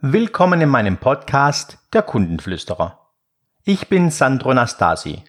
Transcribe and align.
Willkommen 0.00 0.60
in 0.60 0.68
meinem 0.68 0.98
Podcast 0.98 1.78
Der 1.92 2.02
Kundenflüsterer. 2.02 3.10
Ich 3.64 3.88
bin 3.88 4.12
Sandro 4.12 4.54
Nastasi, 4.54 5.24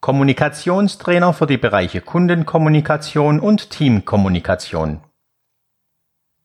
Kommunikationstrainer 0.00 1.32
für 1.32 1.46
die 1.46 1.58
Bereiche 1.58 2.00
Kundenkommunikation 2.00 3.38
und 3.38 3.70
Teamkommunikation. 3.70 5.02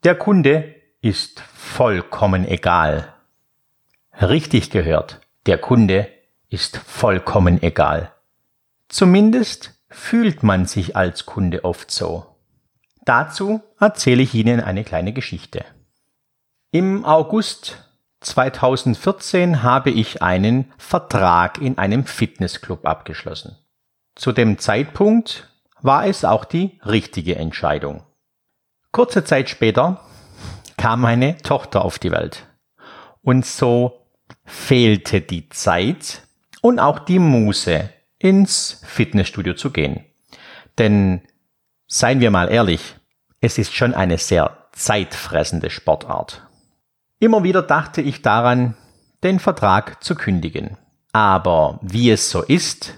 Der 0.04 0.14
Kunde 0.14 0.76
ist 1.02 1.40
vollkommen 1.40 2.48
egal. 2.48 3.12
Richtig 4.22 4.70
gehört, 4.70 5.22
der 5.47 5.58
Kunde 5.58 6.10
ist 6.49 6.78
vollkommen 6.78 7.63
egal. 7.63 8.13
Zumindest 8.90 9.81
fühlt 9.90 10.44
man 10.44 10.68
sich 10.68 10.96
als 10.96 11.26
Kunde 11.26 11.65
oft 11.65 11.90
so. 11.90 12.36
Dazu 13.06 13.63
erzähle 13.79 14.22
ich 14.22 14.36
Ihnen 14.36 14.62
eine 14.62 14.84
kleine 14.84 15.13
Geschichte. 15.13 15.65
Im 16.77 17.05
August 17.05 17.84
2014 18.20 19.63
habe 19.63 19.90
ich 19.90 20.22
einen 20.22 20.72
Vertrag 20.77 21.58
in 21.58 21.80
einem 21.80 22.05
Fitnessclub 22.05 22.85
abgeschlossen. 22.85 23.58
Zu 24.13 24.31
dem 24.31 24.59
Zeitpunkt 24.59 25.49
war 25.82 26.05
es 26.05 26.23
auch 26.23 26.45
die 26.45 26.80
richtige 26.85 27.35
Entscheidung. 27.35 28.04
Kurze 28.91 29.23
Zeit 29.23 29.49
später 29.49 30.02
kam 30.77 31.02
meine 31.02 31.38
Tochter 31.38 31.84
auf 31.84 31.98
die 31.98 32.12
Welt. 32.12 32.45
Und 33.23 33.44
so 33.44 34.05
fehlte 34.46 35.21
die 35.21 35.49
Zeit 35.49 36.27
und 36.62 36.77
auch 36.77 36.99
die 36.99 37.18
Muße, 37.18 37.90
ins 38.20 38.84
Fitnessstudio 38.85 39.55
zu 39.55 39.71
gehen. 39.71 40.05
Denn 40.77 41.23
seien 41.88 42.20
wir 42.20 42.30
mal 42.30 42.52
ehrlich, 42.52 42.94
es 43.41 43.57
ist 43.57 43.73
schon 43.73 43.96
eine 43.96 44.20
sehr 44.20 44.68
zeitfressende 44.73 45.71
Sportart. 45.71 46.47
Immer 47.20 47.44
wieder 47.44 47.63
dachte 47.63 48.02
ich 48.02 48.21
daran, 48.21 48.76
den 49.23 49.39
Vertrag 49.39 50.03
zu 50.03 50.13
kündigen. 50.13 50.77
Aber 51.13 51.79
wie 51.82 52.12
es 52.12 52.29
so 52.29 52.43
ist, 52.43 52.93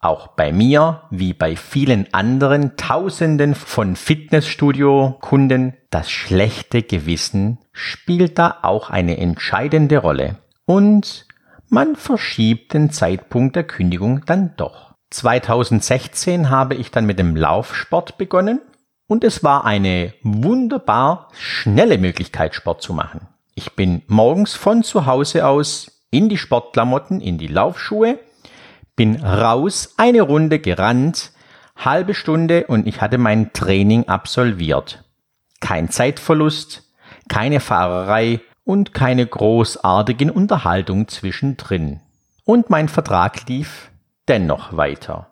auch 0.00 0.28
bei 0.28 0.52
mir, 0.52 1.02
wie 1.10 1.34
bei 1.34 1.54
vielen 1.54 2.12
anderen 2.14 2.76
Tausenden 2.76 3.54
von 3.54 3.94
Fitnessstudio-Kunden, 3.94 5.74
das 5.90 6.10
schlechte 6.10 6.82
Gewissen 6.82 7.58
spielt 7.72 8.38
da 8.38 8.58
auch 8.62 8.88
eine 8.88 9.18
entscheidende 9.18 9.98
Rolle. 9.98 10.38
Und 10.64 11.26
man 11.68 11.94
verschiebt 11.94 12.72
den 12.72 12.90
Zeitpunkt 12.90 13.54
der 13.54 13.64
Kündigung 13.64 14.24
dann 14.24 14.54
doch. 14.56 14.94
2016 15.10 16.48
habe 16.48 16.74
ich 16.74 16.90
dann 16.90 17.04
mit 17.04 17.18
dem 17.18 17.36
Laufsport 17.36 18.16
begonnen 18.16 18.60
und 19.06 19.24
es 19.24 19.44
war 19.44 19.66
eine 19.66 20.14
wunderbar 20.22 21.28
schnelle 21.34 21.98
Möglichkeit, 21.98 22.54
Sport 22.54 22.80
zu 22.80 22.94
machen. 22.94 23.28
Ich 23.54 23.76
bin 23.76 24.02
morgens 24.06 24.54
von 24.54 24.82
zu 24.82 25.06
Hause 25.06 25.46
aus 25.46 26.02
in 26.10 26.28
die 26.28 26.38
Sportklamotten, 26.38 27.20
in 27.20 27.38
die 27.38 27.48
Laufschuhe, 27.48 28.18
bin 28.96 29.22
raus, 29.22 29.94
eine 29.96 30.22
Runde 30.22 30.58
gerannt, 30.58 31.32
halbe 31.76 32.14
Stunde 32.14 32.66
und 32.66 32.86
ich 32.86 33.00
hatte 33.00 33.18
mein 33.18 33.52
Training 33.52 34.08
absolviert. 34.08 35.04
Kein 35.60 35.90
Zeitverlust, 35.90 36.82
keine 37.28 37.60
Fahrerei 37.60 38.40
und 38.64 38.94
keine 38.94 39.26
großartigen 39.26 40.30
Unterhaltungen 40.30 41.08
zwischendrin. 41.08 42.00
Und 42.44 42.70
mein 42.70 42.88
Vertrag 42.88 43.48
lief 43.48 43.90
dennoch 44.28 44.76
weiter. 44.76 45.31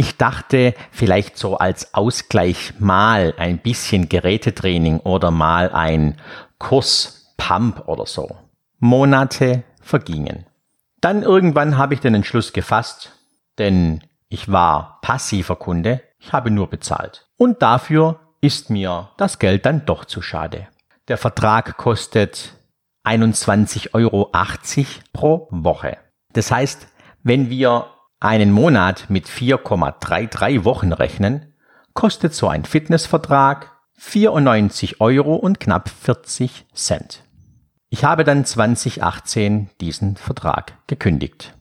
Ich 0.00 0.16
dachte 0.16 0.74
vielleicht 0.92 1.36
so 1.36 1.58
als 1.58 1.92
Ausgleich 1.92 2.74
mal 2.78 3.34
ein 3.36 3.58
bisschen 3.58 4.08
Gerätetraining 4.08 5.00
oder 5.00 5.32
mal 5.32 5.70
ein 5.70 6.20
Kurs 6.58 7.34
Pump 7.36 7.88
oder 7.88 8.06
so. 8.06 8.30
Monate 8.78 9.64
vergingen. 9.82 10.46
Dann 11.00 11.24
irgendwann 11.24 11.76
habe 11.78 11.94
ich 11.94 12.00
den 12.00 12.14
Entschluss 12.14 12.52
gefasst, 12.52 13.10
denn 13.58 14.04
ich 14.28 14.52
war 14.52 15.00
passiver 15.02 15.56
Kunde, 15.56 16.00
ich 16.20 16.32
habe 16.32 16.52
nur 16.52 16.70
bezahlt. 16.70 17.26
Und 17.36 17.60
dafür 17.60 18.20
ist 18.40 18.70
mir 18.70 19.10
das 19.16 19.40
Geld 19.40 19.66
dann 19.66 19.84
doch 19.84 20.04
zu 20.04 20.22
schade. 20.22 20.68
Der 21.08 21.18
Vertrag 21.18 21.76
kostet 21.76 22.52
21,80 23.04 23.94
Euro 23.94 24.30
pro 25.12 25.48
Woche. 25.50 25.96
Das 26.34 26.52
heißt, 26.52 26.86
wenn 27.24 27.50
wir 27.50 27.86
einen 28.20 28.50
Monat 28.50 29.06
mit 29.08 29.28
4,33 29.28 30.64
Wochen 30.64 30.92
rechnen, 30.92 31.54
kostet 31.94 32.34
so 32.34 32.48
ein 32.48 32.64
Fitnessvertrag 32.64 33.72
94 33.94 35.00
Euro 35.00 35.34
und 35.34 35.60
knapp 35.60 35.88
40 35.88 36.66
Cent. 36.72 37.24
Ich 37.90 38.04
habe 38.04 38.24
dann 38.24 38.44
2018 38.44 39.70
diesen 39.80 40.16
Vertrag 40.16 40.74
gekündigt. 40.86 41.54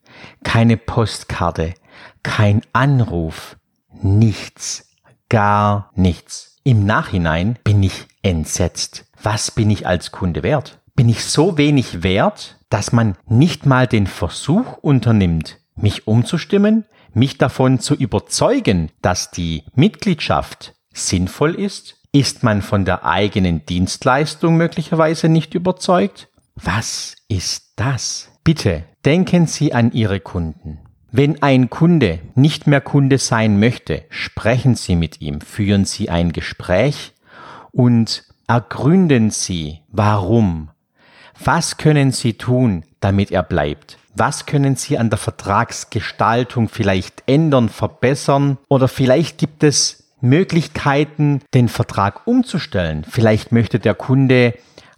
keine 0.42 0.78
Postkarte, 0.78 1.74
kein 2.22 2.62
Anruf, 2.72 3.58
nichts, 3.92 4.88
gar 5.28 5.90
nichts. 5.94 6.56
Im 6.64 6.86
Nachhinein 6.86 7.58
bin 7.62 7.82
ich 7.82 8.06
entsetzt. 8.22 9.04
Was 9.22 9.50
bin 9.50 9.68
ich 9.68 9.86
als 9.86 10.12
Kunde 10.12 10.42
wert? 10.42 10.80
Bin 10.94 11.10
ich 11.10 11.26
so 11.26 11.58
wenig 11.58 12.02
wert, 12.02 12.56
dass 12.70 12.90
man 12.90 13.18
nicht 13.26 13.66
mal 13.66 13.86
den 13.86 14.06
Versuch 14.06 14.78
unternimmt, 14.78 15.58
mich 15.74 16.06
umzustimmen, 16.06 16.86
mich 17.12 17.36
davon 17.36 17.80
zu 17.80 17.94
überzeugen, 17.94 18.90
dass 19.02 19.30
die 19.30 19.64
Mitgliedschaft 19.74 20.74
sinnvoll 20.90 21.54
ist? 21.54 22.01
Ist 22.14 22.42
man 22.42 22.60
von 22.60 22.84
der 22.84 23.06
eigenen 23.06 23.64
Dienstleistung 23.64 24.58
möglicherweise 24.58 25.30
nicht 25.30 25.54
überzeugt? 25.54 26.28
Was 26.56 27.16
ist 27.28 27.72
das? 27.76 28.28
Bitte 28.44 28.84
denken 29.06 29.46
Sie 29.46 29.72
an 29.72 29.92
Ihre 29.92 30.20
Kunden. 30.20 30.78
Wenn 31.10 31.42
ein 31.42 31.70
Kunde 31.70 32.18
nicht 32.34 32.66
mehr 32.66 32.82
Kunde 32.82 33.16
sein 33.16 33.58
möchte, 33.58 34.04
sprechen 34.10 34.74
Sie 34.74 34.94
mit 34.94 35.22
ihm, 35.22 35.40
führen 35.40 35.86
Sie 35.86 36.10
ein 36.10 36.32
Gespräch 36.32 37.14
und 37.70 38.24
ergründen 38.46 39.30
Sie, 39.30 39.80
warum. 39.88 40.68
Was 41.42 41.78
können 41.78 42.12
Sie 42.12 42.34
tun, 42.34 42.84
damit 43.00 43.30
er 43.30 43.42
bleibt? 43.42 43.96
Was 44.14 44.44
können 44.44 44.76
Sie 44.76 44.98
an 44.98 45.08
der 45.08 45.18
Vertragsgestaltung 45.18 46.68
vielleicht 46.68 47.22
ändern, 47.26 47.70
verbessern? 47.70 48.58
Oder 48.68 48.88
vielleicht 48.88 49.38
gibt 49.38 49.64
es 49.64 50.01
Möglichkeiten, 50.22 51.42
den 51.52 51.68
Vertrag 51.68 52.26
umzustellen. 52.26 53.04
Vielleicht 53.08 53.52
möchte 53.52 53.78
der 53.78 53.94
Kunde 53.94 54.54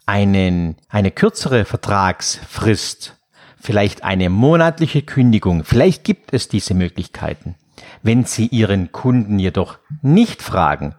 einen, 0.06 0.76
eine 0.88 1.10
kürzere 1.10 1.64
Vertragsfrist, 1.64 3.16
vielleicht 3.60 4.04
eine 4.04 4.30
monatliche 4.30 5.02
Kündigung, 5.02 5.64
vielleicht 5.64 6.04
gibt 6.04 6.32
es 6.32 6.48
diese 6.48 6.74
Möglichkeiten. 6.74 7.56
Wenn 8.02 8.24
Sie 8.24 8.46
Ihren 8.46 8.92
Kunden 8.92 9.38
jedoch 9.38 9.78
nicht 10.02 10.42
fragen, 10.42 10.94